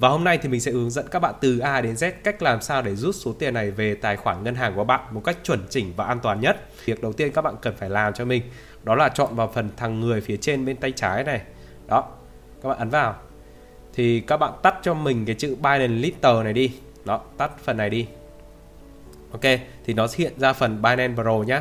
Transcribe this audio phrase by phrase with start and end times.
[0.00, 2.42] Và hôm nay thì mình sẽ hướng dẫn các bạn từ A đến Z cách
[2.42, 5.24] làm sao để rút số tiền này về tài khoản ngân hàng của bạn một
[5.24, 6.56] cách chuẩn chỉnh và an toàn nhất.
[6.84, 8.42] Việc đầu tiên các bạn cần phải làm cho mình
[8.84, 11.40] đó là chọn vào phần thằng người phía trên bên tay trái này.
[11.86, 12.08] Đó,
[12.62, 13.14] các bạn ấn vào.
[13.94, 16.72] Thì các bạn tắt cho mình cái chữ Binance Litter này đi.
[17.04, 18.06] Đó, tắt phần này đi.
[19.32, 19.42] Ok,
[19.84, 21.60] thì nó hiện ra phần Binance Pro nhé.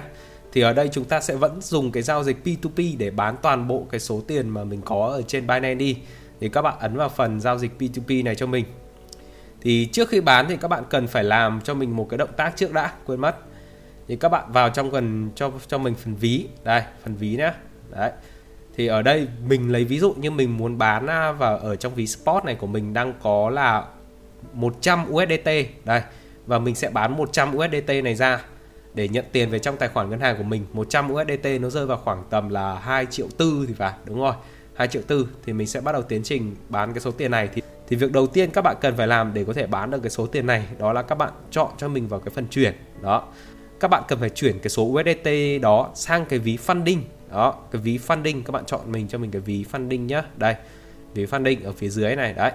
[0.51, 3.67] Thì ở đây chúng ta sẽ vẫn dùng cái giao dịch P2P để bán toàn
[3.67, 5.97] bộ cái số tiền mà mình có ở trên Binance đi
[6.39, 8.65] thì các bạn ấn vào phần giao dịch P2P này cho mình.
[9.61, 12.33] Thì trước khi bán thì các bạn cần phải làm cho mình một cái động
[12.37, 13.35] tác trước đã, quên mất.
[14.07, 16.47] Thì các bạn vào trong phần, cho cho mình phần ví.
[16.63, 17.51] Đây, phần ví nhé
[17.89, 18.11] đấy.
[18.75, 21.95] Thì ở đây mình lấy ví dụ như mình muốn bán à, và ở trong
[21.95, 23.85] ví spot này của mình đang có là
[24.53, 25.49] 100 USDT
[25.85, 26.01] đây.
[26.45, 28.41] Và mình sẽ bán 100 USDT này ra
[28.93, 30.65] để nhận tiền về trong tài khoản ngân hàng của mình.
[30.73, 34.33] 100 USDT nó rơi vào khoảng tầm là 2 triệu tư thì phải, đúng rồi.
[34.75, 37.49] 2 triệu tư thì mình sẽ bắt đầu tiến trình bán cái số tiền này.
[37.53, 39.99] Thì thì việc đầu tiên các bạn cần phải làm để có thể bán được
[40.03, 42.73] cái số tiền này đó là các bạn chọn cho mình vào cái phần chuyển,
[43.01, 43.27] đó.
[43.79, 46.99] Các bạn cần phải chuyển cái số USDT đó sang cái ví funding,
[47.31, 47.55] đó.
[47.71, 50.23] Cái ví funding, các bạn chọn mình cho mình cái ví funding nhá.
[50.37, 50.55] Đây,
[51.13, 52.51] ví funding ở phía dưới này, đấy.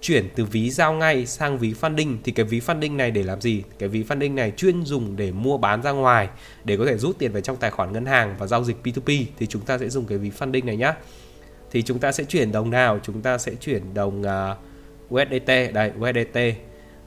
[0.00, 3.40] Chuyển từ ví giao ngay sang ví funding thì cái ví funding này để làm
[3.40, 3.62] gì?
[3.78, 6.28] Cái ví funding này chuyên dùng để mua bán ra ngoài
[6.64, 9.24] để có thể rút tiền về trong tài khoản ngân hàng và giao dịch P2P
[9.38, 10.94] thì chúng ta sẽ dùng cái ví funding này nhá
[11.74, 12.98] thì chúng ta sẽ chuyển đồng nào?
[13.02, 16.38] Chúng ta sẽ chuyển đồng à, uh, USDT đây USDT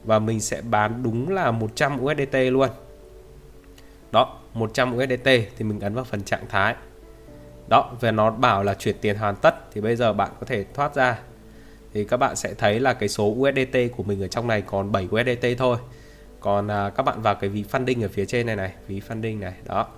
[0.04, 2.68] và mình sẽ bán đúng là 100 USDT luôn.
[4.12, 6.74] Đó 100 USDT thì mình ấn vào phần trạng thái.
[7.68, 9.54] Đó và nó bảo là chuyển tiền hoàn tất.
[9.72, 11.18] Thì bây giờ bạn có thể thoát ra.
[11.94, 14.92] Thì các bạn sẽ thấy là cái số USDT của mình ở trong này còn
[14.92, 15.78] 7 USDT thôi.
[16.40, 19.38] Còn à, các bạn vào cái ví funding ở phía trên này này ví funding
[19.40, 19.88] này đó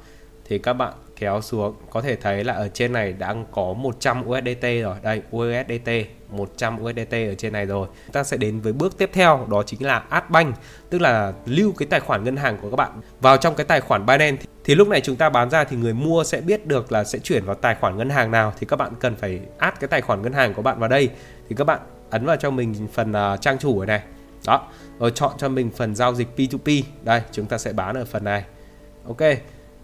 [0.51, 1.75] thì các bạn kéo xuống.
[1.91, 4.97] Có thể thấy là ở trên này đã có 100 USDT rồi.
[5.03, 5.91] Đây USDT
[6.31, 7.89] 100 USDT ở trên này rồi.
[8.07, 10.55] Chúng ta sẽ đến với bước tiếp theo đó chính là add bank
[10.91, 13.01] tức là lưu cái tài khoản ngân hàng của các bạn.
[13.21, 15.95] Vào trong cái tài khoản Binance thì lúc này chúng ta bán ra thì người
[15.95, 18.53] mua sẽ biết được là sẽ chuyển vào tài khoản ngân hàng nào.
[18.59, 21.09] Thì các bạn cần phải add cái tài khoản ngân hàng của bạn vào đây.
[21.49, 21.81] Thì các bạn
[22.11, 24.03] ấn vào cho mình phần uh, trang chủ ở này.
[24.47, 24.69] Đó
[24.99, 28.25] rồi chọn cho mình phần giao dịch P2P đây chúng ta sẽ bán ở phần
[28.25, 28.45] này.
[29.07, 29.21] Ok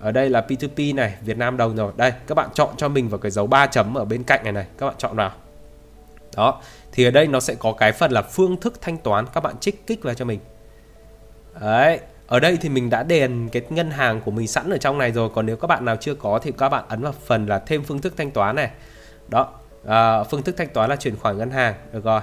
[0.00, 1.92] ở đây là P2P này Việt Nam đồng rồi.
[1.96, 4.52] Đây các bạn chọn cho mình vào cái dấu 3 chấm ở bên cạnh này
[4.52, 4.66] này.
[4.78, 5.32] Các bạn chọn vào.
[6.36, 6.60] Đó
[6.92, 9.26] thì ở đây nó sẽ có cái phần là phương thức thanh toán.
[9.34, 10.40] Các bạn trích kích vào cho mình.
[11.60, 14.98] Đấy ở đây thì mình đã đền cái ngân hàng của mình sẵn ở trong
[14.98, 15.30] này rồi.
[15.34, 17.82] Còn nếu các bạn nào chưa có thì các bạn ấn vào phần là thêm
[17.82, 18.70] phương thức thanh toán này.
[19.28, 19.48] Đó
[19.86, 21.74] à, phương thức thanh toán là chuyển khoản ngân hàng.
[21.92, 22.20] Được rồi.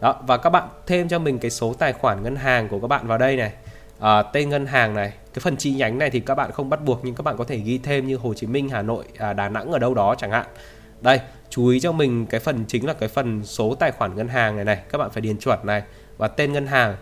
[0.00, 2.86] Đó và các bạn thêm cho mình cái số tài khoản ngân hàng của các
[2.86, 3.52] bạn vào đây này
[4.00, 6.84] à, tên ngân hàng này cái phần chi nhánh này thì các bạn không bắt
[6.84, 9.32] buộc nhưng các bạn có thể ghi thêm như Hồ Chí Minh Hà Nội à,
[9.32, 10.46] Đà Nẵng ở đâu đó chẳng hạn.
[11.00, 14.28] Đây chú ý cho mình cái phần chính là cái phần số tài khoản ngân
[14.28, 15.82] hàng này này các bạn phải điền chuẩn này.
[16.18, 16.96] Và tên ngân hàng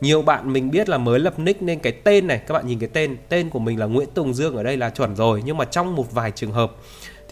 [0.00, 2.78] nhiều bạn mình biết là mới lập nick nên cái tên này các bạn nhìn
[2.78, 5.56] cái tên tên của mình là Nguyễn Tùng Dương ở đây là chuẩn rồi nhưng
[5.56, 6.72] mà trong một vài trường hợp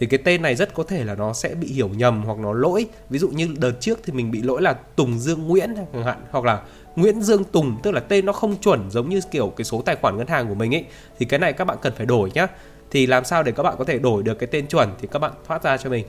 [0.01, 2.53] thì cái tên này rất có thể là nó sẽ bị hiểu nhầm hoặc nó
[2.53, 2.85] lỗi.
[3.09, 6.17] Ví dụ như đợt trước thì mình bị lỗi là Tùng Dương Nguyễn chẳng hạn
[6.31, 6.61] hoặc là
[6.95, 9.95] Nguyễn Dương Tùng tức là tên nó không chuẩn giống như kiểu cái số tài
[9.95, 10.85] khoản ngân hàng của mình ấy
[11.19, 12.47] thì cái này các bạn cần phải đổi nhá.
[12.91, 15.19] Thì làm sao để các bạn có thể đổi được cái tên chuẩn thì các
[15.19, 16.05] bạn thoát ra cho mình.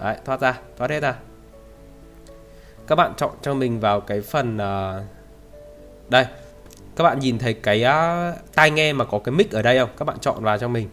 [0.00, 1.14] Đấy, thoát ra thoát hết ra.
[2.86, 5.02] Các bạn chọn cho mình vào cái phần uh,
[6.08, 6.26] đây.
[6.96, 9.90] Các bạn nhìn thấy cái uh, tai nghe mà có cái mic ở đây không?
[9.96, 10.88] Các bạn chọn vào cho mình.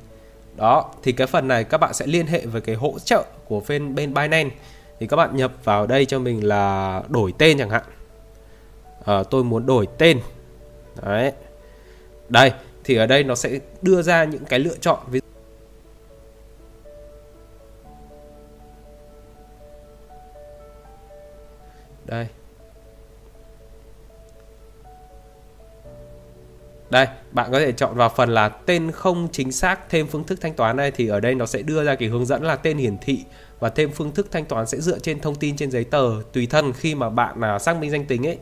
[0.55, 3.61] Đó thì cái phần này các bạn sẽ liên hệ với cái hỗ trợ của
[3.67, 4.55] bên bên Binance.
[4.99, 7.83] Thì các bạn nhập vào đây cho mình là đổi tên chẳng hạn
[9.05, 10.19] à, tôi muốn đổi tên.
[11.01, 11.31] Đấy.
[12.29, 12.51] Đây
[12.83, 14.99] thì ở đây nó sẽ đưa ra những cái lựa chọn.
[15.07, 15.19] Ví
[22.05, 22.27] đây.
[26.89, 30.41] Đây bạn có thể chọn vào phần là tên không chính xác thêm phương thức
[30.41, 32.77] thanh toán đây thì ở đây nó sẽ đưa ra cái hướng dẫn là tên
[32.77, 33.23] hiển thị
[33.59, 36.47] và thêm phương thức thanh toán sẽ dựa trên thông tin trên giấy tờ tùy
[36.47, 38.37] thân khi mà bạn là xác minh danh tính ấy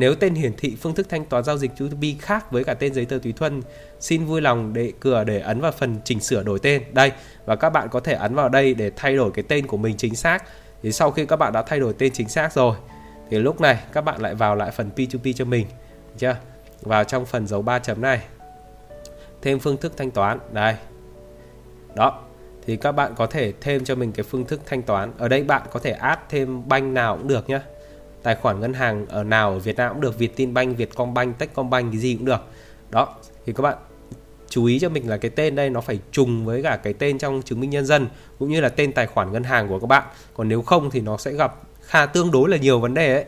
[0.00, 2.94] nếu tên hiển thị phương thức thanh toán giao dịch B2B khác với cả tên
[2.94, 3.62] giấy tờ tùy thân,
[4.00, 7.12] xin vui lòng để cửa để ấn vào phần chỉnh sửa đổi tên đây
[7.44, 9.96] và các bạn có thể ấn vào đây để thay đổi cái tên của mình
[9.96, 10.44] chính xác.
[10.82, 12.76] Thì sau khi các bạn đã thay đổi tên chính xác rồi
[13.30, 15.66] thì lúc này các bạn lại vào lại phần P2P cho mình,
[16.06, 16.36] được chưa?
[16.82, 18.20] Vào trong phần dấu 3 chấm này.
[19.42, 20.74] Thêm phương thức thanh toán, đây.
[21.94, 22.22] Đó,
[22.66, 25.12] thì các bạn có thể thêm cho mình cái phương thức thanh toán.
[25.18, 27.60] Ở đây bạn có thể add thêm banh nào cũng được nhé
[28.22, 32.00] tài khoản ngân hàng ở nào ở Việt Nam cũng được Vietinbank, Vietcombank, Techcombank cái
[32.00, 32.40] gì cũng được.
[32.90, 33.14] Đó
[33.46, 33.76] thì các bạn
[34.48, 37.18] chú ý cho mình là cái tên đây nó phải trùng với cả cái tên
[37.18, 38.08] trong chứng minh nhân dân
[38.38, 40.02] cũng như là tên tài khoản ngân hàng của các bạn.
[40.34, 43.24] Còn nếu không thì nó sẽ gặp khá tương đối là nhiều vấn đề ấy.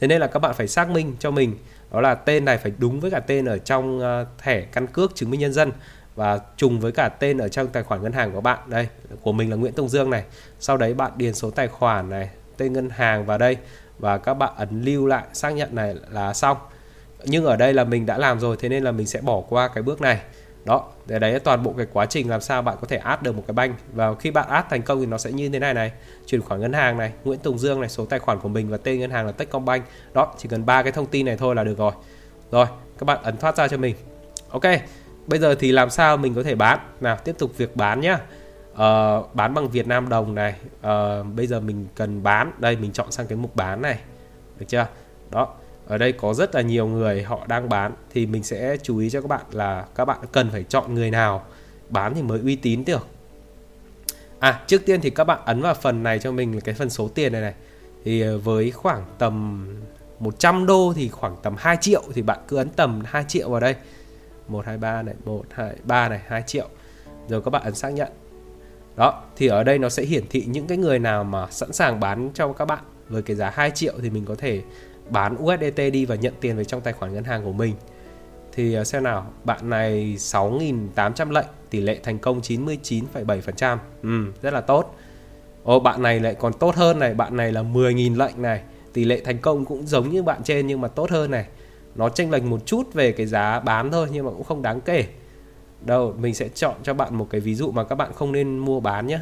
[0.00, 1.56] Thế nên là các bạn phải xác minh cho mình.
[1.92, 5.14] Đó là tên này phải đúng với cả tên ở trong ờ, thẻ căn cước
[5.14, 5.72] chứng minh nhân dân
[6.14, 8.58] và trùng với cả tên ở trong tài khoản ngân hàng của bạn.
[8.66, 8.88] Đây
[9.22, 10.24] của mình là Nguyễn Tùng Dương này.
[10.60, 13.56] Sau đấy bạn điền số tài khoản này tên ngân hàng vào đây
[13.98, 16.56] và các bạn ấn lưu lại, xác nhận này là xong.
[17.24, 19.68] Nhưng ở đây là mình đã làm rồi, thế nên là mình sẽ bỏ qua
[19.68, 20.20] cái bước này.
[20.64, 23.36] Đó để đấy toàn bộ cái quá trình làm sao bạn có thể add được
[23.36, 25.74] một cái banh và khi bạn add thành công thì nó sẽ như thế này
[25.74, 25.92] này.
[26.26, 28.76] Chuyển khoản ngân hàng này, Nguyễn Tùng Dương này, số tài khoản của mình và
[28.76, 29.84] tên ngân hàng là Techcombank.
[30.12, 31.92] Đó, chỉ cần ba cái thông tin này thôi là được rồi.
[32.50, 32.66] Rồi,
[32.98, 33.94] các bạn ấn thoát ra cho mình.
[34.50, 34.62] Ok,
[35.26, 36.78] bây giờ thì làm sao mình có thể bán?
[37.00, 38.18] Nào, tiếp tục việc bán nhá
[38.74, 40.54] uh, bán bằng Việt Nam đồng này.
[40.78, 42.52] Uh, bây giờ mình cần bán.
[42.58, 43.98] Đây mình chọn sang cái mục bán này.
[44.58, 44.86] Được chưa?
[45.30, 45.54] Đó
[45.86, 47.92] ở đây có rất là nhiều người họ đang bán.
[48.10, 51.10] Thì mình sẽ chú ý cho các bạn là các bạn cần phải chọn người
[51.10, 51.44] nào
[51.88, 53.06] bán thì mới uy tín được.
[54.38, 57.08] À trước tiên thì các bạn ấn vào phần này cho mình cái phần số
[57.08, 57.54] tiền này này.
[58.04, 59.66] Thì với khoảng tầm
[60.18, 63.60] 100 đô thì khoảng tầm 2 triệu thì bạn cứ ấn tầm 2 triệu vào
[63.60, 63.74] đây.
[64.48, 66.68] 123 này 123 này 2 triệu.
[67.28, 68.08] Rồi các bạn ấn xác nhận
[68.96, 72.00] đó thì ở đây nó sẽ hiển thị những cái người nào mà sẵn sàng
[72.00, 72.84] bán cho các bạn.
[73.08, 74.62] Với cái giá 2 triệu thì mình có thể
[75.10, 77.74] bán USDT đi và nhận tiền về trong tài khoản ngân hàng của mình.
[78.52, 84.54] Thì à, xem nào bạn này 6.800 lệnh tỷ lệ thành công 99,7% ừ, rất
[84.54, 84.96] là tốt.
[85.64, 88.62] Ồ bạn này lại còn tốt hơn này bạn này là 10.000 lệnh này.
[88.92, 91.46] Tỷ lệ thành công cũng giống như bạn trên nhưng mà tốt hơn này.
[91.94, 94.80] Nó chênh lệch một chút về cái giá bán thôi nhưng mà cũng không đáng
[94.80, 95.04] kể
[95.86, 98.58] đâu mình sẽ chọn cho bạn một cái ví dụ mà các bạn không nên
[98.58, 99.18] mua bán nhé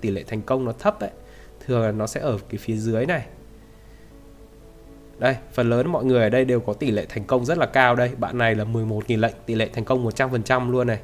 [0.00, 1.10] tỷ lệ thành công nó thấp đấy
[1.66, 3.26] thường là nó sẽ ở cái phía dưới này
[5.18, 7.66] đây, phần lớn mọi người ở đây đều có tỷ lệ thành công rất là
[7.66, 8.10] cao đây.
[8.18, 10.98] Bạn này là 11.000 lệnh, tỷ lệ thành công 100% luôn này.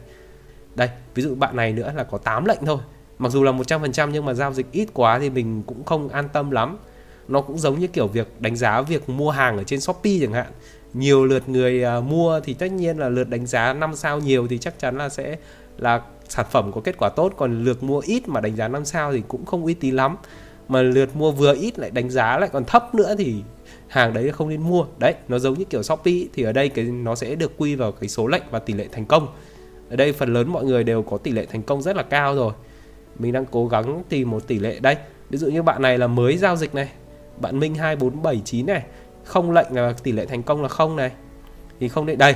[0.74, 2.78] Đây, ví dụ bạn này nữa là có 8 lệnh thôi.
[3.18, 6.28] Mặc dù là 100% nhưng mà giao dịch ít quá thì mình cũng không an
[6.32, 6.78] tâm lắm.
[7.28, 10.32] Nó cũng giống như kiểu việc đánh giá việc mua hàng ở trên Shopee chẳng
[10.32, 10.52] hạn.
[10.94, 14.46] Nhiều lượt người uh, mua thì tất nhiên là lượt đánh giá 5 sao nhiều
[14.48, 15.36] thì chắc chắn là sẽ
[15.78, 17.32] là sản phẩm có kết quả tốt.
[17.36, 20.16] Còn lượt mua ít mà đánh giá 5 sao thì cũng không uy tín lắm.
[20.68, 23.42] Mà lượt mua vừa ít lại đánh giá lại còn thấp nữa thì
[23.88, 24.86] hàng đấy không nên mua.
[24.98, 27.92] Đấy nó giống như kiểu shopee thì ở đây cái nó sẽ được quy vào
[27.92, 29.28] cái số lệnh và tỷ lệ thành công.
[29.90, 32.34] Ở đây phần lớn mọi người đều có tỷ lệ thành công rất là cao
[32.34, 32.52] rồi.
[33.18, 34.78] Mình đang cố gắng tìm một tỷ lệ.
[34.80, 34.96] Đây
[35.30, 36.88] ví dụ như bạn này là mới giao dịch này.
[37.40, 38.82] Bạn minh 2479 này
[39.24, 41.10] không lệnh là tỷ lệ thành công là không này
[41.80, 42.34] thì không định đây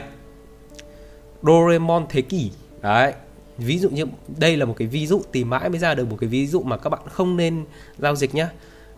[1.43, 2.51] Doraemon thế kỷ
[2.81, 3.13] đấy
[3.59, 4.05] ví dụ như
[4.39, 6.63] đây là một cái ví dụ tìm mãi mới ra được một cái ví dụ
[6.63, 7.65] mà các bạn không nên
[7.99, 8.51] giao dịch nhá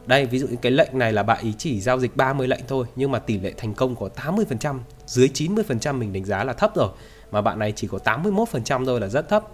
[0.07, 2.61] đây ví dụ như cái lệnh này là bạn ý chỉ giao dịch 30 lệnh
[2.69, 6.53] thôi nhưng mà tỷ lệ thành công có 80%, dưới 90% mình đánh giá là
[6.53, 6.89] thấp rồi.
[7.31, 9.45] Mà bạn này chỉ có 81% thôi là rất thấp.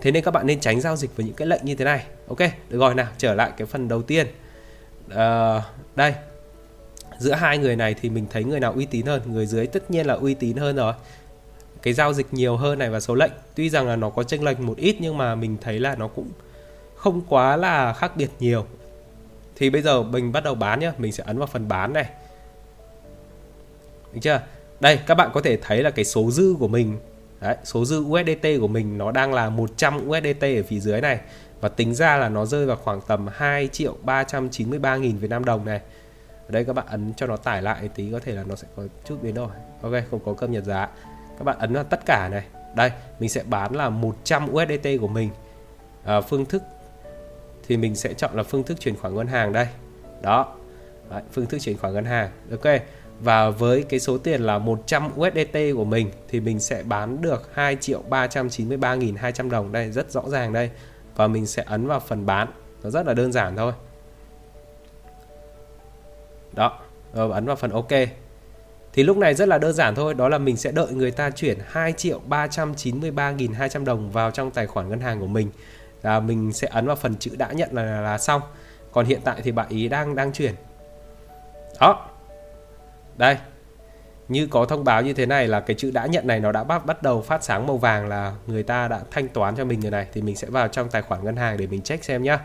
[0.00, 2.06] Thế nên các bạn nên tránh giao dịch với những cái lệnh như thế này.
[2.28, 4.26] Ok, được rồi nào, trở lại cái phần đầu tiên.
[5.08, 5.62] À,
[5.96, 6.14] đây.
[7.22, 9.90] Giữa hai người này thì mình thấy người nào uy tín hơn, người dưới tất
[9.90, 10.92] nhiên là uy tín hơn rồi.
[11.82, 14.44] Cái giao dịch nhiều hơn này và số lệnh, tuy rằng là nó có chênh
[14.44, 16.30] lệch một ít nhưng mà mình thấy là nó cũng
[16.96, 18.66] không quá là khác biệt nhiều.
[19.56, 22.06] Thì bây giờ mình bắt đầu bán nhá mình sẽ ấn vào phần bán này.
[24.12, 24.40] Được chưa?
[24.80, 26.98] Đây các bạn có thể thấy là cái số dư của mình
[27.42, 31.20] Đấy, số dư USDT của mình nó đang là 100 USDT ở phía dưới này.
[31.60, 35.44] Và tính ra là nó rơi vào khoảng tầm 2 triệu 393 nghìn Việt Nam
[35.44, 35.80] đồng này
[36.46, 38.68] ở đây các bạn ấn cho nó tải lại tí có thể là nó sẽ
[38.76, 39.50] có chút biến đổi.
[39.82, 40.88] Ok không có cập nhật giá.
[41.38, 42.44] Các bạn ấn là tất cả này.
[42.76, 45.30] Đây mình sẽ bán là 100 USDT của mình.
[46.04, 46.62] À, phương thức
[47.68, 49.66] thì mình sẽ chọn là phương thức chuyển khoản ngân hàng đây.
[50.22, 50.54] Đó.
[51.10, 52.30] Đấy, phương thức chuyển khoản ngân hàng.
[52.50, 52.82] Ok.
[53.20, 57.50] Và với cái số tiền là 100 USDT của mình thì mình sẽ bán được
[57.54, 59.72] 2 triệu 393.200 đồng.
[59.72, 60.70] Đây rất rõ ràng đây.
[61.16, 62.48] Và mình sẽ ấn vào phần bán.
[62.82, 63.72] Nó rất là đơn giản thôi
[66.52, 66.78] đó
[67.14, 67.92] rồi ấn vào phần ok.
[68.92, 71.30] Thì lúc này rất là đơn giản thôi đó là mình sẽ đợi người ta
[71.30, 75.50] chuyển 2 triệu 393.200 đồng vào trong tài khoản ngân hàng của mình.
[76.02, 78.42] Là mình sẽ ấn vào phần chữ đã nhận là, là xong.
[78.92, 80.54] Còn hiện tại thì bạn ý đang đang chuyển.
[81.80, 82.08] Đó.
[83.16, 83.36] Đây.
[84.28, 86.64] Như có thông báo như thế này là cái chữ đã nhận này nó đã
[86.64, 89.80] bắt bắt đầu phát sáng màu vàng là người ta đã thanh toán cho mình
[89.80, 90.06] rồi này.
[90.12, 92.38] Thì mình sẽ vào trong tài khoản ngân hàng để mình check xem nhá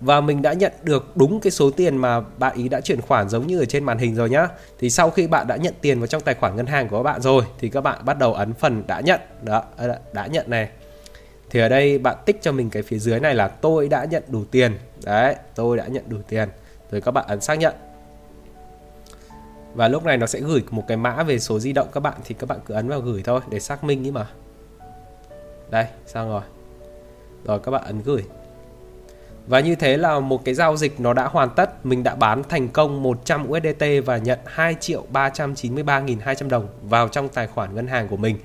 [0.00, 3.28] và mình đã nhận được đúng cái số tiền mà bạn ý đã chuyển khoản
[3.28, 4.48] giống như ở trên màn hình rồi nhá.
[4.78, 7.02] Thì sau khi bạn đã nhận tiền vào trong tài khoản ngân hàng của các
[7.02, 9.20] bạn rồi, thì các bạn bắt đầu ấn phần đã nhận.
[9.42, 10.68] Đó ờ, đã nhận này.
[11.50, 14.22] Thì ở đây bạn tích cho mình cái phía dưới này là tôi đã nhận
[14.28, 14.78] đủ tiền.
[15.04, 16.48] Đấy, tôi đã nhận đủ tiền.
[16.90, 17.74] Rồi các bạn ấn xác nhận.
[19.74, 22.14] Và lúc này nó sẽ gửi một cái mã về số di động các bạn,
[22.24, 24.26] thì các bạn cứ ấn vào gửi thôi để xác minh ý mà.
[25.70, 26.42] Đây, xong rồi.
[27.44, 28.24] Rồi các bạn ấn gửi.
[29.48, 32.42] Và như thế là một cái giao dịch nó đã hoàn tất, mình đã bán
[32.48, 37.86] thành công 100 USDT và nhận 2 triệu 393.200 đồng vào trong tài khoản ngân
[37.86, 38.38] hàng của mình.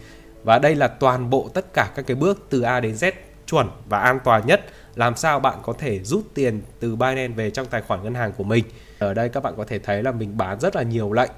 [0.43, 3.11] Và đây là toàn bộ tất cả các cái bước từ A đến Z
[3.47, 7.51] chuẩn và an toàn nhất làm sao bạn có thể rút tiền từ Binance về
[7.51, 8.65] trong tài khoản ngân hàng của mình.
[8.99, 11.31] Ở đây các bạn có thể thấy là mình bán rất là nhiều lệnh.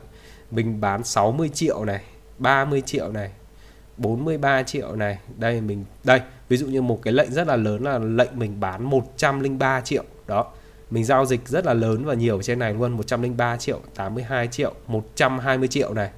[0.52, 2.02] Mình bán 60 triệu này,
[2.38, 3.32] 30 triệu này,
[3.98, 5.18] 43 triệu này.
[5.38, 8.60] Đây mình đây, ví dụ như một cái lệnh rất là lớn là lệnh mình
[8.60, 10.04] bán 103 triệu.
[10.28, 10.52] Đó.
[10.92, 14.74] Mình giao dịch rất là lớn và nhiều trên này luôn, 103 triệu, 82 triệu,
[14.88, 16.10] 120 triệu này.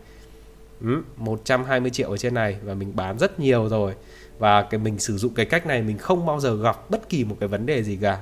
[0.81, 3.93] Ừ, 120 triệu ở trên này và mình bán rất nhiều rồi
[4.39, 7.23] và cái mình sử dụng cái cách này mình không bao giờ gặp bất kỳ
[7.23, 8.19] một cái vấn đề gì cả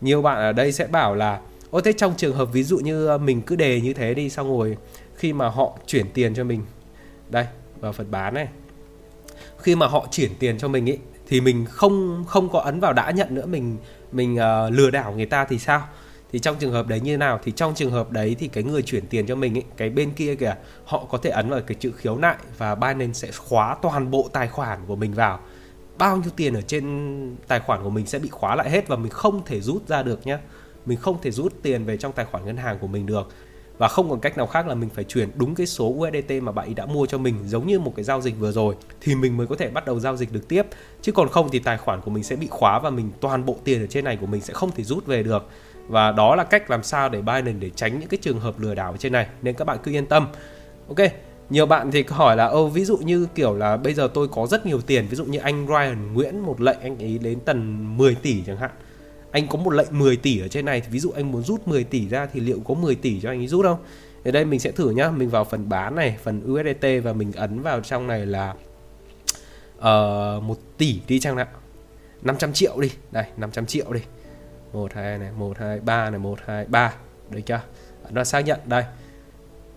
[0.00, 3.06] nhiều bạn ở đây sẽ bảo là ô thế trong trường hợp ví dụ như
[3.06, 4.76] ờ, mình cứ đề như thế đi xong rồi
[5.16, 6.62] khi mà họ chuyển tiền cho mình
[7.28, 7.46] đây
[7.80, 8.48] vào phần bán này
[9.62, 12.92] khi mà họ chuyển tiền cho mình ấy thì mình không không có ấn vào
[12.92, 13.76] đã nhận nữa mình
[14.12, 15.88] mình uh, lừa đảo người ta thì sao?
[16.32, 17.40] Thì trong trường hợp đấy như nào?
[17.42, 20.10] Thì trong trường hợp đấy thì cái người chuyển tiền cho mình ấy cái bên
[20.10, 23.76] kia kìa họ có thể ấn vào cái chữ khiếu nại và Binance sẽ khóa
[23.82, 25.40] toàn bộ tài khoản của mình vào.
[25.98, 28.96] Bao nhiêu tiền ở trên tài khoản của mình sẽ bị khóa lại hết và
[28.96, 30.38] mình không thể rút ra được nhé
[30.86, 33.28] mình không thể rút tiền về trong tài khoản ngân hàng của mình được
[33.80, 36.52] và không còn cách nào khác là mình phải chuyển đúng cái số USDT mà
[36.52, 39.14] bạn ấy đã mua cho mình, giống như một cái giao dịch vừa rồi, thì
[39.14, 40.66] mình mới có thể bắt đầu giao dịch được tiếp.
[41.02, 43.56] Chứ còn không thì tài khoản của mình sẽ bị khóa và mình, toàn bộ
[43.64, 45.48] tiền ở trên này của mình sẽ không thể rút về được.
[45.88, 48.74] Và đó là cách làm sao để Binance để tránh những cái trường hợp lừa
[48.74, 49.26] đảo trên này.
[49.42, 50.26] Nên các bạn cứ yên tâm.
[50.88, 50.98] Ok,
[51.50, 54.46] nhiều bạn thì hỏi là, ô, ví dụ như kiểu là bây giờ tôi có
[54.46, 57.96] rất nhiều tiền, ví dụ như anh Ryan Nguyễn một lệnh, anh ấy đến tầm
[57.96, 58.70] 10 tỷ chẳng hạn
[59.30, 61.68] anh có một lệnh 10 tỷ ở trên này thì ví dụ anh muốn rút
[61.68, 63.78] 10 tỷ ra thì liệu có 10 tỷ cho anh ấy rút không?
[64.24, 65.10] Ở đây mình sẽ thử nhá.
[65.10, 68.54] Mình vào phần bán này phần USDT và mình ấn vào trong này là
[69.78, 71.46] ờ, uh, 1 tỷ đi chăng nào.
[72.22, 72.90] 500 triệu đi.
[73.10, 74.00] Đây 500 triệu đi.
[74.72, 76.94] 1 2 này 1 2 3 này 1 2 3
[77.30, 77.60] được chưa?
[78.10, 78.60] Nó xác nhận.
[78.64, 78.84] Đây.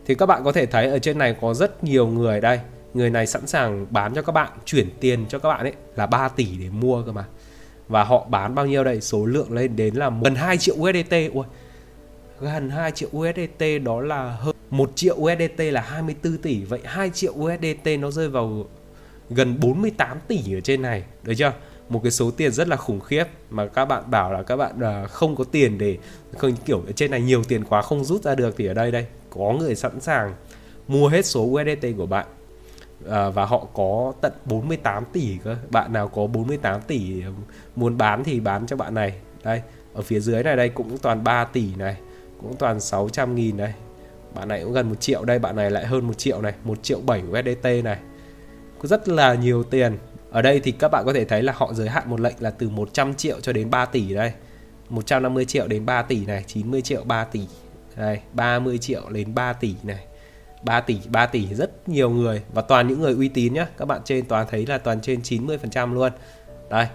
[0.06, 2.42] Thì các bạn có thể thấy ở trên này có rất nhiều người.
[2.42, 2.60] Đây
[2.94, 6.06] người này sẵn sàng bán cho các bạn chuyển tiền cho các bạn ấy là
[6.06, 7.26] 3 tỷ để mua cơ mà
[7.88, 9.02] và họ bán bao nhiêu đây?
[9.02, 11.46] Số lượng lên đến là gần 2 triệu USDT ui,
[12.40, 16.64] gần 2 triệu USDT đó là hơn 1 triệu USDT là 24 tỷ.
[16.64, 18.66] Vậy 2 triệu USDT nó rơi vào
[19.30, 21.04] gần 48 tỷ ở trên này.
[21.24, 21.54] Được chưa?
[21.90, 24.80] Một cái số tiền rất là khủng khiếp mà các bạn bảo là các bạn
[24.80, 25.98] à, không có tiền để
[26.38, 28.92] không, kiểu, ở trên này nhiều tiền quá không rút ra được thì ở đây
[28.92, 30.34] đây, có người sẵn sàng
[30.88, 32.28] mua hết số USDT của bạn
[33.10, 35.56] à, và họ có tận 48 tỷ cơ.
[35.70, 37.24] Bạn nào có 48 tỷ
[37.76, 39.14] muốn bán thì bán cho bạn này.
[39.44, 39.62] Đây
[39.94, 41.98] ở phía dưới này đây cũng toàn 3 tỷ này
[42.42, 43.74] cũng toàn 600 nghìn đây
[44.36, 45.26] bạn này cũng gần 1 triệu.
[45.26, 47.98] Đây bạn này lại hơn 1 triệu này 1 triệu 7 USDT này.
[48.80, 49.98] Có rất là nhiều tiền.
[50.32, 52.52] Ở đây thì các bạn có thể thấy là họ giới hạn một lệnh là
[52.52, 54.34] từ 100 triệu cho đến 3 tỷ đây.
[54.90, 57.42] 150 triệu đến 3 tỷ này 90 triệu 3 tỷ.
[57.96, 60.06] Đây 30 triệu đến 3 tỷ này.
[60.64, 63.68] 3 tỷ 3 tỷ rất nhiều người và toàn những người uy tín nhá.
[63.78, 66.12] Các bạn trên toàn thấy là toàn trên 90% luôn.
[66.70, 66.88] Đây.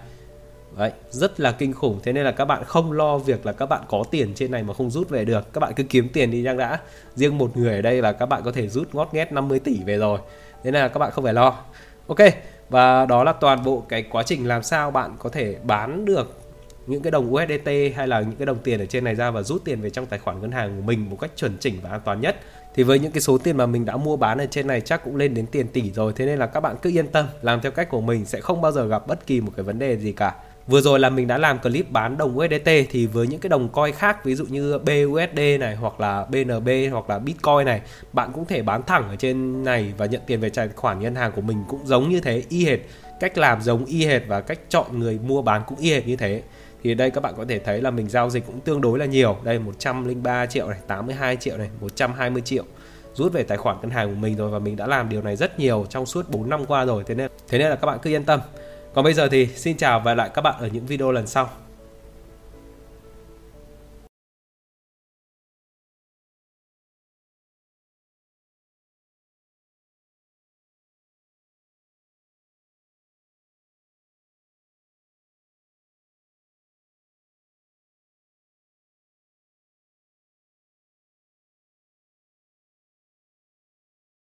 [0.77, 1.99] Đấy, rất là kinh khủng.
[2.03, 4.63] Thế nên là các bạn không lo việc là các bạn có tiền trên này
[4.63, 5.53] mà không rút về được.
[5.53, 6.79] Các bạn cứ kiếm tiền đi đang đã.
[7.15, 9.83] Riêng một người ở đây là các bạn có thể rút ngót nghét 50 tỷ
[9.83, 10.19] về rồi.
[10.63, 11.55] Thế nên là các bạn không phải lo.
[12.07, 12.19] Ok
[12.69, 16.41] và đó là toàn bộ cái quá trình làm sao bạn có thể bán được
[16.87, 19.41] những cái đồng USDT hay là những cái đồng tiền ở trên này ra và
[19.41, 21.89] rút tiền về trong tài khoản ngân hàng của mình một cách chuẩn chỉnh và
[21.89, 22.35] an toàn nhất
[22.79, 25.03] thì với những cái số tiền mà mình đã mua bán ở trên này chắc
[25.03, 26.13] cũng lên đến tiền tỷ rồi.
[26.15, 28.61] Thế nên là các bạn cứ yên tâm, làm theo cách của mình sẽ không
[28.61, 30.35] bao giờ gặp bất kỳ một cái vấn đề gì cả.
[30.67, 33.69] Vừa rồi là mình đã làm clip bán đồng USDT thì với những cái đồng
[33.69, 37.81] coin khác, ví dụ như BUSD này, hoặc là BNB hoặc là Bitcoin này,
[38.13, 41.15] bạn cũng thể bán thẳng ở trên này và nhận tiền về tài khoản ngân
[41.15, 42.79] hàng của mình cũng giống như thế, y hệt
[43.19, 46.15] cách làm giống y hệt và cách chọn người mua bán cũng y hệt như
[46.15, 46.41] thế
[46.83, 49.05] thì đây các bạn có thể thấy là mình giao dịch cũng tương đối là
[49.05, 49.37] nhiều.
[49.43, 52.63] Đây 103 triệu này 82 triệu này 120 triệu.
[53.13, 55.35] Rút về tài khoản ngân hàng của mình rồi và mình đã làm điều này
[55.35, 57.03] rất nhiều trong suốt 4 năm qua rồi.
[57.07, 58.39] Thế nên thế nên là các bạn cứ yên tâm.
[58.93, 61.49] Còn bây giờ thì xin chào và lại các bạn ở những video lần sau.